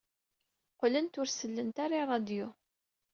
[0.79, 2.47] Qqlent ur sellent ara i ṛṛadyu.